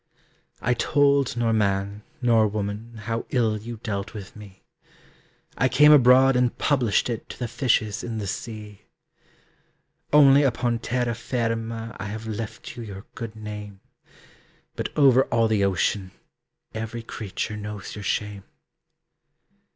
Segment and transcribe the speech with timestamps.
[0.61, 4.63] I told nor man, nor woman How ill you dealt with me;
[5.55, 8.81] I came abroad and published it To the fishes in the sea.
[10.11, 13.79] Only upon terra firma I have left you your good name;
[14.75, 16.09] But over all the ocean
[16.73, 18.45] Every creature knows your shame.